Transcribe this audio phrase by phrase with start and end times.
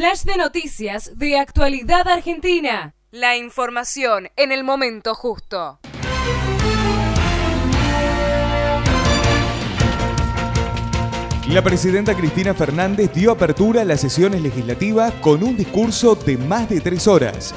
[0.00, 2.94] Flash de noticias de actualidad argentina.
[3.10, 5.78] La información en el momento justo.
[11.50, 16.70] La presidenta Cristina Fernández dio apertura a las sesiones legislativas con un discurso de más
[16.70, 17.54] de tres horas.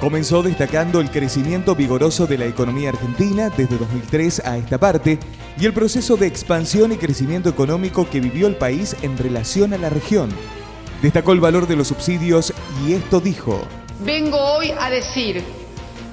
[0.00, 5.18] Comenzó destacando el crecimiento vigoroso de la economía argentina desde 2003 a esta parte
[5.60, 9.76] y el proceso de expansión y crecimiento económico que vivió el país en relación a
[9.76, 10.30] la región.
[11.02, 12.52] Destacó el valor de los subsidios
[12.86, 13.62] y esto dijo.
[14.00, 15.42] Vengo hoy a decir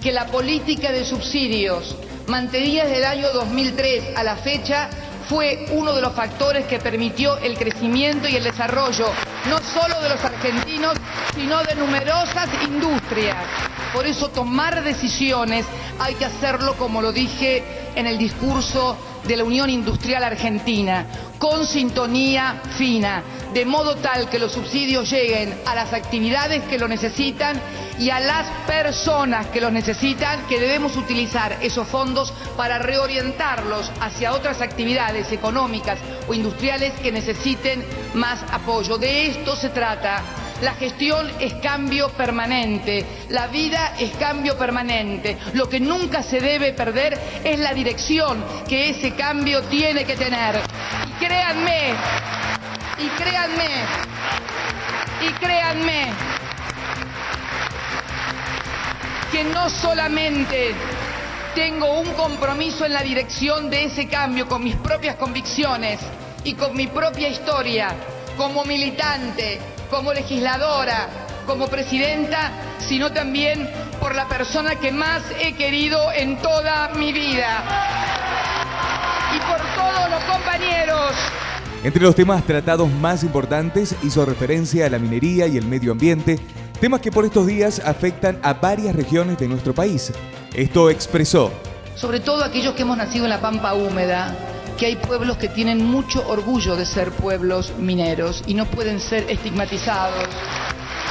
[0.01, 1.95] que la política de subsidios
[2.27, 4.89] mantenida desde el año 2003 a la fecha
[5.29, 9.05] fue uno de los factores que permitió el crecimiento y el desarrollo
[9.49, 10.97] no solo de los argentinos,
[11.35, 13.70] sino de numerosas industrias.
[13.93, 15.65] Por eso tomar decisiones
[15.99, 17.63] hay que hacerlo, como lo dije
[17.95, 21.05] en el discurso de la Unión Industrial Argentina,
[21.37, 23.21] con sintonía fina,
[23.53, 27.59] de modo tal que los subsidios lleguen a las actividades que lo necesitan
[27.99, 34.33] y a las personas que los necesitan, que debemos utilizar esos fondos para reorientarlos hacia
[34.33, 38.97] otras actividades económicas o industriales que necesiten más apoyo.
[38.97, 40.23] De esto se trata
[40.61, 45.37] la gestión es cambio permanente, la vida es cambio permanente.
[45.53, 50.61] Lo que nunca se debe perder es la dirección que ese cambio tiene que tener.
[51.09, 51.93] Y créanme,
[52.99, 53.69] y créanme,
[55.27, 56.13] y créanme,
[59.31, 60.75] que no solamente
[61.55, 65.99] tengo un compromiso en la dirección de ese cambio con mis propias convicciones
[66.43, 67.95] y con mi propia historia
[68.37, 69.59] como militante,
[69.91, 71.09] como legisladora,
[71.45, 73.69] como presidenta, sino también
[73.99, 77.63] por la persona que más he querido en toda mi vida.
[79.35, 81.11] Y por todos los compañeros.
[81.83, 86.39] Entre los temas tratados más importantes hizo referencia a la minería y el medio ambiente,
[86.79, 90.13] temas que por estos días afectan a varias regiones de nuestro país.
[90.53, 91.51] Esto expresó.
[91.95, 94.35] Sobre todo aquellos que hemos nacido en la pampa húmeda,
[94.77, 99.29] que hay pueblos que tienen mucho orgullo de ser pueblos mineros y no pueden ser
[99.29, 100.27] estigmatizados.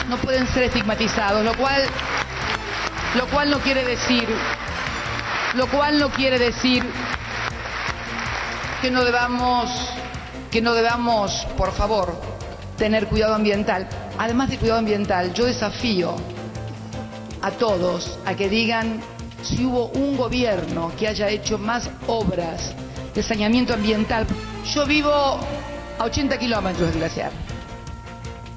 [0.08, 1.82] No pueden ser estigmatizados, lo cual,
[3.16, 4.26] lo cual no quiere decir,
[5.54, 6.84] lo cual no quiere decir
[8.82, 9.70] que no debamos,
[10.50, 12.20] que no debamos, por favor,
[12.76, 13.88] tener cuidado ambiental.
[14.18, 16.16] Además de cuidado ambiental, yo desafío
[17.42, 19.00] a todos a que digan
[19.42, 22.74] si hubo un gobierno que haya hecho más obras
[23.14, 24.26] de saneamiento ambiental.
[24.74, 27.32] Yo vivo a 80 kilómetros del glaciar.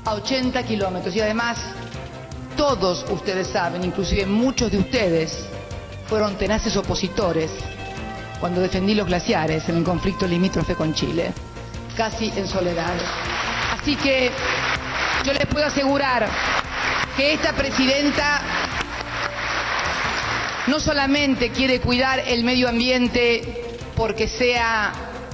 [0.05, 1.15] A 80 kilómetros.
[1.15, 1.59] Y además,
[2.55, 5.47] todos ustedes saben, inclusive muchos de ustedes,
[6.07, 7.51] fueron tenaces opositores
[8.39, 11.33] cuando defendí los glaciares en el conflicto limítrofe con Chile,
[11.95, 12.93] casi en soledad.
[13.71, 14.31] Así que
[15.25, 16.29] yo les puedo asegurar
[17.15, 18.41] que esta presidenta
[20.67, 23.62] no solamente quiere cuidar el medio ambiente
[23.95, 24.93] porque sea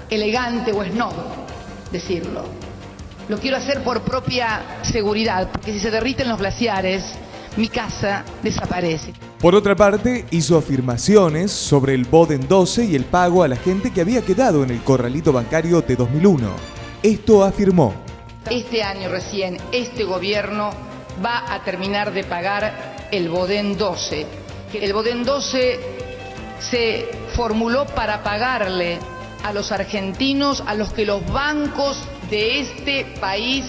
[0.09, 1.13] elegante o snob
[1.91, 2.43] decirlo.
[3.27, 7.03] Lo quiero hacer por propia seguridad, porque si se derriten los glaciares,
[7.57, 9.13] mi casa desaparece.
[9.39, 13.91] Por otra parte, hizo afirmaciones sobre el Boden 12 y el pago a la gente
[13.91, 16.49] que había quedado en el corralito bancario de 2001.
[17.03, 17.93] Esto afirmó.
[18.49, 20.71] Este año recién, este gobierno
[21.23, 24.25] va a terminar de pagar el Boden 12.
[24.73, 25.98] El Boden 12
[26.59, 28.99] se formuló para pagarle
[29.43, 33.65] a los argentinos a los que los bancos de este país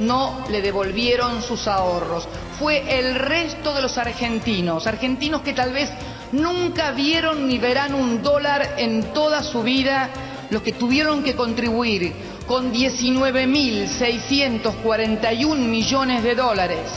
[0.00, 2.26] no le devolvieron sus ahorros.
[2.58, 5.90] Fue el resto de los argentinos, argentinos que tal vez
[6.32, 10.08] nunca vieron ni verán un dólar en toda su vida,
[10.50, 12.14] los que tuvieron que contribuir
[12.46, 16.90] con 19.641 millones de dólares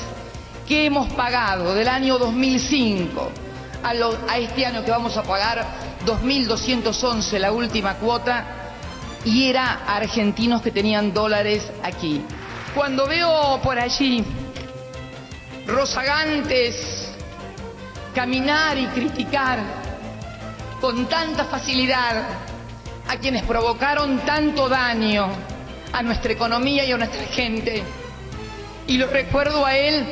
[0.67, 3.31] que hemos pagado del año 2005
[3.83, 5.65] a, este año que vamos a pagar
[6.05, 8.45] 2.211 la última cuota
[9.25, 12.21] y era a argentinos que tenían dólares aquí.
[12.75, 14.23] Cuando veo por allí
[15.67, 17.11] rozagantes
[18.15, 19.59] caminar y criticar
[20.79, 22.23] con tanta facilidad
[23.07, 25.27] a quienes provocaron tanto daño
[25.93, 27.83] a nuestra economía y a nuestra gente,
[28.87, 30.05] y lo recuerdo a él,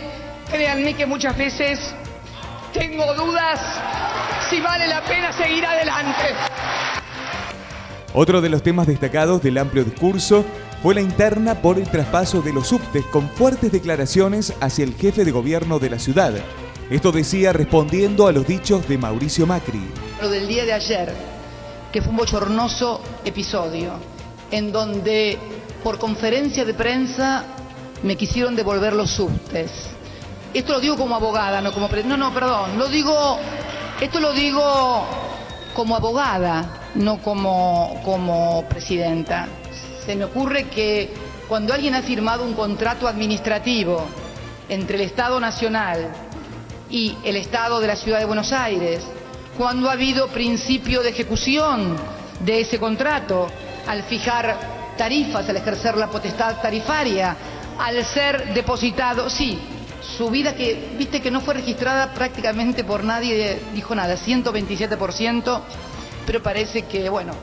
[0.52, 1.80] créanme que muchas veces
[2.74, 3.60] tengo dudas
[4.50, 6.36] si vale la pena seguir adelante.
[8.14, 10.44] Otro de los temas destacados del amplio discurso
[10.82, 15.26] fue la interna por el traspaso de los subtes con fuertes declaraciones hacia el jefe
[15.26, 16.34] de gobierno de la ciudad.
[16.90, 19.82] Esto decía respondiendo a los dichos de Mauricio Macri.
[20.22, 21.14] Lo del día de ayer,
[21.92, 23.94] que fue un bochornoso episodio,
[24.50, 25.38] en donde
[25.84, 27.44] por conferencia de prensa
[28.02, 29.99] me quisieron devolver los subtes.
[30.54, 31.88] Esto lo digo como abogada, no como...
[32.06, 33.40] No, no, perdón, lo digo...
[34.02, 35.06] Esto lo digo
[35.74, 39.48] como abogada, no como, como presidenta.
[40.06, 41.14] Se me ocurre que
[41.50, 44.06] cuando alguien ha firmado un contrato administrativo
[44.70, 46.10] entre el Estado Nacional
[46.90, 49.04] y el Estado de la Ciudad de Buenos Aires,
[49.58, 51.98] cuando ha habido principio de ejecución
[52.40, 53.48] de ese contrato,
[53.86, 54.58] al fijar
[54.98, 57.36] tarifas, al ejercer la potestad tarifaria,
[57.78, 59.60] al ser depositado, sí,
[60.18, 65.62] su vida que, viste que no fue registrada prácticamente por nadie, dijo nada, 127%,
[66.26, 67.34] pero parece que, bueno,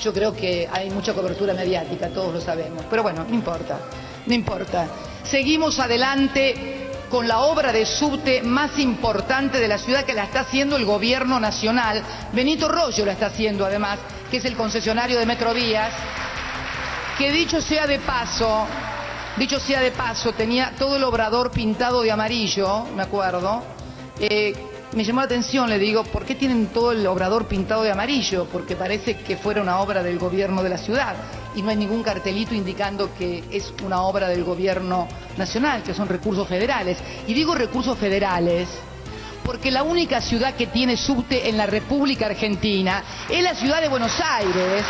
[0.00, 3.78] yo creo que hay mucha cobertura mediática, todos lo sabemos, pero bueno, no importa,
[4.26, 4.86] no importa.
[5.24, 10.40] Seguimos adelante con la obra de subte más importante de la ciudad que la está
[10.40, 12.02] haciendo el gobierno nacional.
[12.32, 13.98] Benito Rollo la está haciendo además,
[14.30, 15.92] que es el concesionario de Metrovías,
[17.16, 18.66] que dicho sea de paso,
[19.36, 23.62] dicho sea de paso, tenía todo el obrador pintado de amarillo, me acuerdo.
[24.18, 24.54] Eh,
[24.92, 28.46] me llamó la atención, le digo, ¿por qué tienen todo el obrador pintado de amarillo?
[28.50, 31.16] Porque parece que fuera una obra del gobierno de la ciudad
[31.54, 35.06] y no hay ningún cartelito indicando que es una obra del gobierno
[35.36, 36.98] nacional, que son recursos federales.
[37.26, 38.68] Y digo recursos federales
[39.44, 43.88] porque la única ciudad que tiene subte en la República Argentina es la ciudad de
[43.88, 44.84] Buenos Aires.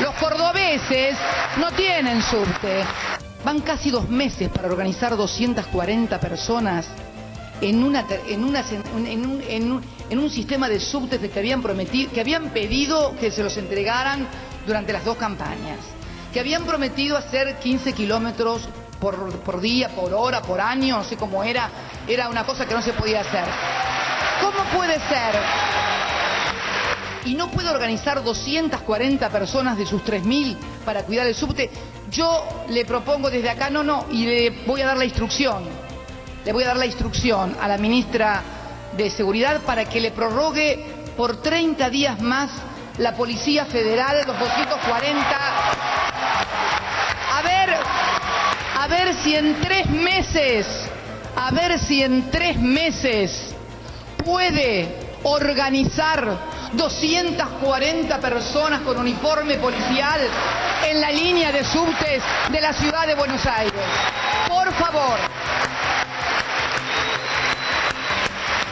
[0.00, 1.16] Los cordobeses
[1.58, 2.84] no tienen subte.
[3.44, 6.86] Van casi dos meses para organizar 240 personas
[7.62, 7.96] en, un
[10.30, 14.26] sistema de subtes que habían prometido, que habían pedido que se los entregaran
[14.66, 15.78] durante las dos campañas,
[16.32, 18.68] que habían prometido hacer 15 kilómetros
[19.00, 21.70] por, por, día, por hora, por año, no sé cómo era,
[22.06, 23.44] era una cosa que no se podía hacer.
[24.40, 25.99] ¿Cómo puede ser?
[27.24, 31.70] Y no puede organizar 240 personas de sus 3.000 para cuidar el subte.
[32.10, 35.90] Yo le propongo desde acá, no, no, y le voy a dar la instrucción
[36.44, 38.42] le voy a dar la instrucción a la ministra
[38.96, 40.84] de Seguridad para que le prorrogue
[41.16, 42.50] por 30 días más
[42.98, 45.20] la Policía Federal, los 240.
[47.32, 47.76] A ver,
[48.78, 50.66] a ver si en tres meses,
[51.36, 53.54] a ver si en tres meses
[54.24, 54.88] puede
[55.22, 60.20] organizar 240 personas con uniforme policial
[60.88, 63.80] en la línea de subtes de la ciudad de Buenos Aires.
[64.48, 65.18] Por favor.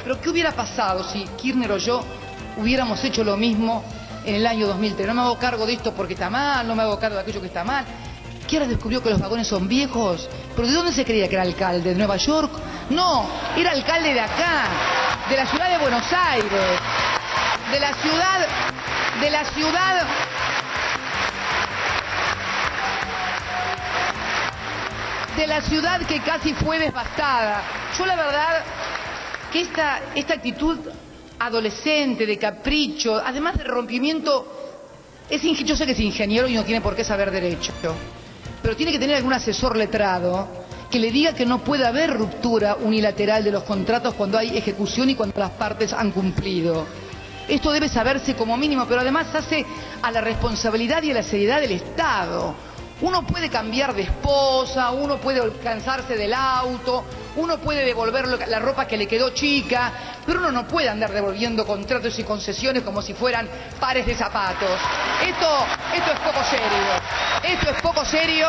[0.03, 2.03] Pero ¿qué hubiera pasado si Kirchner o yo
[2.57, 3.85] hubiéramos hecho lo mismo
[4.25, 5.07] en el año 2003?
[5.09, 7.41] No me hago cargo de esto porque está mal, no me hago cargo de aquello
[7.41, 7.85] que está mal.
[8.53, 10.29] ahora descubrió que los vagones son viejos.
[10.55, 11.91] ¿Pero de dónde se creía que era alcalde?
[11.91, 12.51] ¿De Nueva York?
[12.91, 14.65] No, era alcalde de acá,
[15.29, 16.81] de la ciudad de Buenos Aires,
[17.73, 18.47] de la ciudad,
[19.21, 20.07] de la ciudad
[25.37, 27.63] de la ciudad que casi fue devastada.
[27.97, 28.65] Yo la verdad
[29.53, 30.79] que esta, esta actitud
[31.39, 34.47] adolescente, de capricho, además de rompimiento,
[35.31, 37.73] es, yo sé que es ingeniero y no tiene por qué saber derecho,
[38.61, 40.49] pero tiene que tener algún asesor letrado
[40.91, 45.11] que le diga que no puede haber ruptura unilateral de los contratos cuando hay ejecución
[45.11, 46.87] y cuando las partes han cumplido.
[47.49, 49.65] Esto debe saberse como mínimo, pero además hace
[50.03, 52.55] a la responsabilidad y a la seriedad del Estado.
[53.01, 57.05] Uno puede cambiar de esposa, uno puede cansarse del auto,
[57.37, 59.93] uno puede devolver la ropa que le quedó chica,
[60.27, 64.81] pero uno no puede andar devolviendo contratos y concesiones como si fueran pares de zapatos.
[65.25, 66.69] Esto, esto es poco serio.
[67.45, 68.49] Esto es poco serio.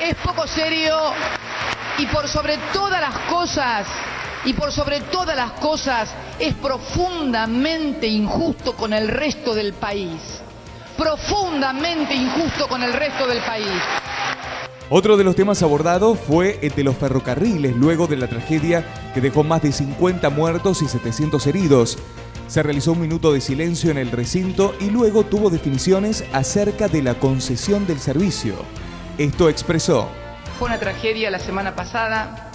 [0.00, 1.12] Es poco serio
[1.98, 3.86] y por sobre todas las cosas,
[4.44, 10.40] y por sobre todas las cosas, es profundamente injusto con el resto del país.
[10.96, 13.80] Profundamente injusto con el resto del país.
[14.90, 18.84] Otro de los temas abordados fue el de los ferrocarriles, luego de la tragedia
[19.14, 21.98] que dejó más de 50 muertos y 700 heridos.
[22.46, 27.00] Se realizó un minuto de silencio en el recinto y luego tuvo definiciones acerca de
[27.02, 28.56] la concesión del servicio.
[29.16, 30.10] Esto expresó.
[30.58, 32.50] Fue una tragedia la semana pasada,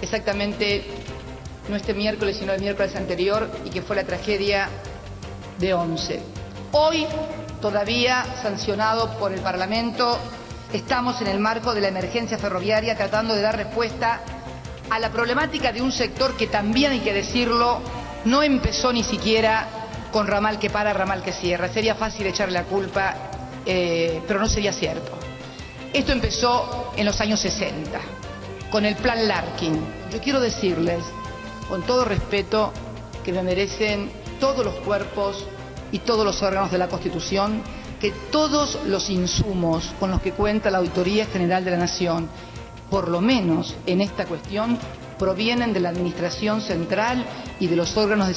[0.00, 0.86] exactamente
[1.68, 4.68] no este miércoles, sino el miércoles anterior, y que fue la tragedia
[5.58, 6.20] de Once.
[6.72, 7.06] Hoy,
[7.60, 10.18] todavía sancionado por el Parlamento,
[10.72, 14.20] estamos en el marco de la emergencia ferroviaria tratando de dar respuesta
[14.90, 17.80] a la problemática de un sector que también hay que decirlo,
[18.24, 19.66] no empezó ni siquiera
[20.12, 21.68] con ramal que para, ramal que cierra.
[21.68, 23.14] Sería fácil echarle la culpa,
[23.66, 25.18] eh, pero no sería cierto.
[25.92, 27.98] Esto empezó en los años 60,
[28.70, 29.80] con el plan Larkin.
[30.12, 31.02] Yo quiero decirles
[31.68, 32.72] con todo respeto
[33.24, 34.10] que me merecen
[34.40, 35.44] todos los cuerpos
[35.92, 37.62] y todos los órganos de la Constitución,
[38.00, 42.28] que todos los insumos con los que cuenta la Auditoría General de la Nación,
[42.90, 44.78] por lo menos en esta cuestión,
[45.18, 47.24] provienen de la Administración Central
[47.58, 48.28] y de los órganos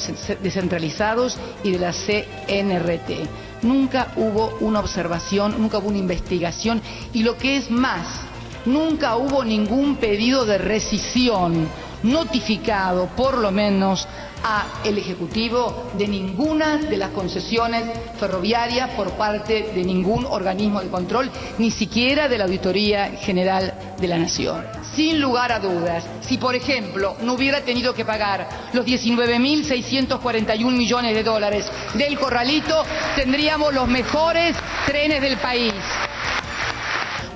[0.42, 3.62] descentralizados y de la CNRT.
[3.62, 8.20] Nunca hubo una observación, nunca hubo una investigación y lo que es más,
[8.66, 11.68] nunca hubo ningún pedido de rescisión
[12.02, 14.06] notificado, por lo menos,
[14.44, 17.84] a el Ejecutivo de ninguna de las concesiones
[18.18, 24.08] ferroviarias por parte de ningún organismo de control, ni siquiera de la Auditoría General de
[24.08, 24.64] la Nación.
[24.94, 31.14] Sin lugar a dudas, si por ejemplo no hubiera tenido que pagar los 19.641 millones
[31.14, 34.56] de dólares del corralito, tendríamos los mejores
[34.86, 35.74] trenes del país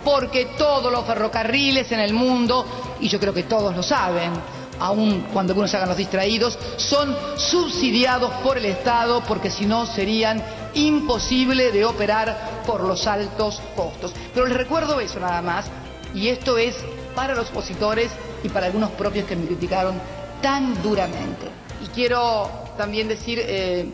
[0.05, 4.31] porque todos los ferrocarriles en el mundo, y yo creo que todos lo saben,
[4.80, 9.87] aun cuando algunos se hagan los distraídos, son subsidiados por el Estado porque si no
[9.87, 10.42] serían
[10.75, 14.12] imposible de operar por los altos costos.
[14.35, 15.66] Pero les recuerdo eso nada más,
[16.14, 16.76] y esto es
[17.14, 18.11] para los opositores
[18.42, 19.95] y para algunos propios que me criticaron
[20.42, 21.47] tan duramente.
[21.83, 23.90] Y quiero también decir eh,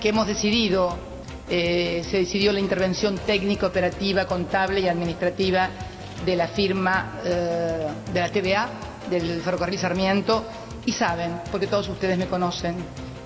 [0.00, 0.96] que hemos decidido,
[1.48, 5.70] eh, se decidió la intervención técnica, operativa, contable y administrativa
[6.24, 8.68] de la firma eh, de la TVA
[9.08, 10.44] del ferrocarril Sarmiento
[10.84, 12.76] y saben, porque todos ustedes me conocen,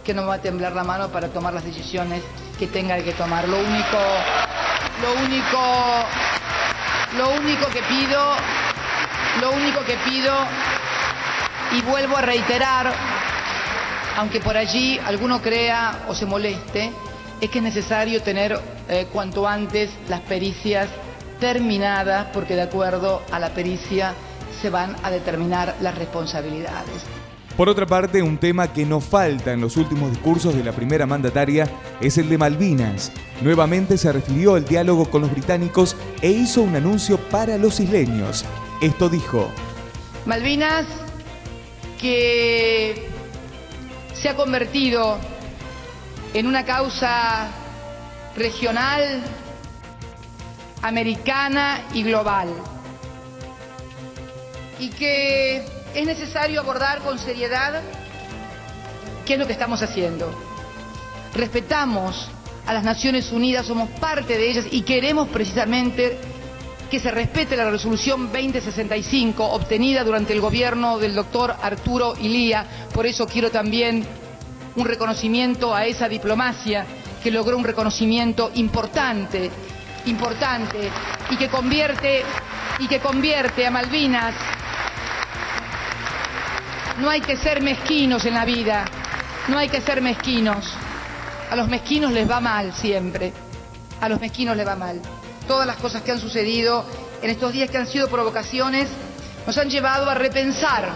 [0.04, 2.22] que no me va a temblar la mano para tomar las decisiones
[2.58, 3.48] que tenga que tomar.
[3.48, 3.98] Lo único,
[5.02, 5.60] lo único,
[7.16, 8.36] lo único que pido,
[9.40, 10.34] lo único que pido
[11.72, 12.92] y vuelvo a reiterar,
[14.16, 16.92] aunque por allí alguno crea o se moleste,
[17.40, 20.88] es que es necesario tener eh, cuanto antes las pericias
[21.40, 24.14] terminadas, porque de acuerdo a la pericia
[24.64, 27.02] se van a determinar las responsabilidades.
[27.54, 31.04] Por otra parte, un tema que no falta en los últimos discursos de la primera
[31.04, 31.68] mandataria
[32.00, 33.12] es el de Malvinas.
[33.42, 38.46] Nuevamente se refirió al diálogo con los británicos e hizo un anuncio para los isleños.
[38.80, 39.50] Esto dijo.
[40.24, 40.86] Malvinas
[42.00, 43.06] que
[44.14, 45.18] se ha convertido
[46.32, 47.48] en una causa
[48.34, 49.20] regional,
[50.80, 52.48] americana y global
[54.84, 55.64] y que
[55.94, 57.80] es necesario abordar con seriedad
[59.24, 60.30] qué es lo que estamos haciendo.
[61.32, 62.28] Respetamos
[62.66, 66.18] a las Naciones Unidas, somos parte de ellas y queremos precisamente
[66.90, 72.66] que se respete la resolución 2065 obtenida durante el gobierno del doctor Arturo Ilía.
[72.92, 74.06] Por eso quiero también
[74.76, 76.84] un reconocimiento a esa diplomacia
[77.22, 79.50] que logró un reconocimiento importante,
[80.04, 80.90] importante
[81.30, 82.22] y que convierte
[82.78, 84.34] y que convierte a Malvinas
[86.98, 88.84] no hay que ser mezquinos en la vida,
[89.48, 90.72] no hay que ser mezquinos.
[91.50, 93.32] A los mezquinos les va mal siempre,
[94.00, 95.00] a los mezquinos les va mal.
[95.46, 96.84] Todas las cosas que han sucedido
[97.22, 98.88] en estos días que han sido provocaciones
[99.46, 100.88] nos han llevado a repensar,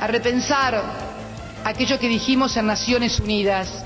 [0.00, 0.82] a repensar
[1.64, 3.84] aquello que dijimos en Naciones Unidas.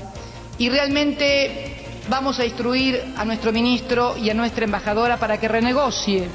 [0.58, 1.76] Y realmente
[2.08, 6.28] vamos a instruir a nuestro ministro y a nuestra embajadora para que renegocie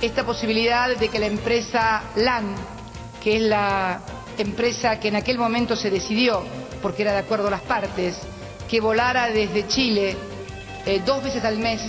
[0.00, 2.54] esta posibilidad de que la empresa LAN,
[3.22, 4.00] que es la
[4.38, 6.42] empresa que en aquel momento se decidió,
[6.80, 8.16] porque era de acuerdo las partes,
[8.68, 10.16] que volara desde Chile
[10.86, 11.80] eh, dos veces al mes,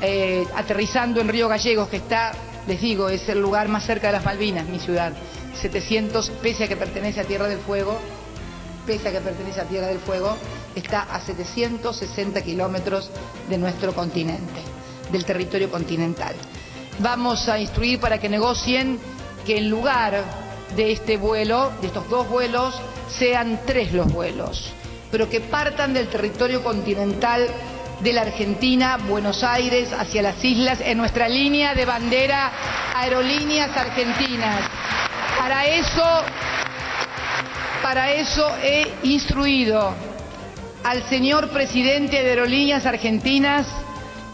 [0.00, 2.32] eh, aterrizando en Río Gallegos, que está,
[2.66, 5.12] les digo, es el lugar más cerca de las Malvinas, mi ciudad.
[5.60, 7.98] 700, pese a que pertenece a Tierra del Fuego,
[8.86, 10.36] pese a que pertenece a Tierra del Fuego,
[10.74, 13.10] está a 760 kilómetros
[13.48, 14.60] de nuestro continente,
[15.10, 16.34] del territorio continental.
[16.98, 18.98] Vamos a instruir para que negocien
[19.44, 20.43] que en lugar
[20.76, 24.72] de este vuelo, de estos dos vuelos, sean tres los vuelos,
[25.10, 27.46] pero que partan del territorio continental
[28.00, 32.52] de la Argentina, Buenos Aires, hacia las islas, en nuestra línea de bandera
[32.94, 34.60] Aerolíneas Argentinas.
[35.38, 36.04] Para eso,
[37.82, 39.94] para eso he instruido
[40.82, 43.66] al señor presidente de Aerolíneas Argentinas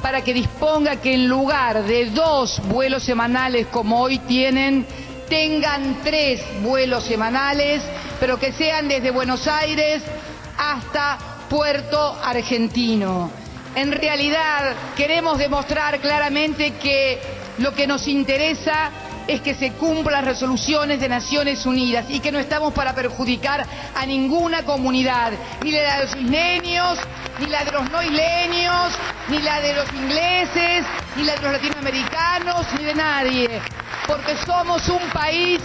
[0.02, 4.86] para que disponga que en lugar de dos vuelos semanales como hoy tienen,
[5.30, 7.82] tengan tres vuelos semanales,
[8.18, 10.02] pero que sean desde Buenos Aires
[10.58, 11.16] hasta
[11.48, 13.30] Puerto Argentino.
[13.74, 17.20] En realidad queremos demostrar claramente que
[17.58, 18.90] lo que nos interesa
[19.28, 23.64] es que se cumplan las resoluciones de Naciones Unidas y que no estamos para perjudicar
[23.94, 25.32] a ninguna comunidad,
[25.62, 26.98] ni la de los isleños,
[27.38, 28.92] ni la de los no isleños,
[29.28, 30.84] ni la de los ingleses,
[31.14, 33.60] ni la de los latinoamericanos, ni de nadie
[34.06, 35.60] porque somos un país